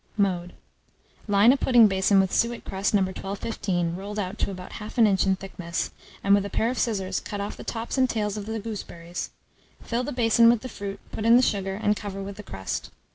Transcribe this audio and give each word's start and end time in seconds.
Mode. 0.17 0.53
Line 1.27 1.53
a 1.53 1.57
pudding 1.57 1.87
basin 1.87 2.19
with 2.19 2.33
suet 2.33 2.65
crust 2.65 2.91
no. 2.95 3.03
1215, 3.03 3.95
rolled 3.95 4.17
out 4.17 4.39
to 4.39 4.49
about 4.49 4.71
1/2 4.71 5.05
inch 5.05 5.27
in 5.27 5.35
thickness, 5.35 5.91
and, 6.23 6.33
with 6.33 6.43
a 6.43 6.49
pair 6.49 6.71
of 6.71 6.79
scissors, 6.79 7.19
cut 7.19 7.39
off 7.39 7.55
the 7.55 7.63
tops 7.63 7.99
and 7.99 8.09
tails 8.09 8.35
of 8.35 8.47
the 8.47 8.59
gooseberries; 8.59 9.29
fill 9.83 10.03
the 10.03 10.11
basin 10.11 10.49
with 10.49 10.61
the 10.63 10.69
fruit, 10.69 10.99
put 11.11 11.23
in 11.23 11.35
the 11.35 11.43
sugar, 11.43 11.75
and 11.75 11.95
cover 11.95 12.23
with 12.23 12.43
crust. 12.47 12.89